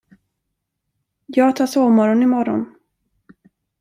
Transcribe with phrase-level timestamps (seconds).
[1.25, 2.75] Jag tar sovmorgon i morgon.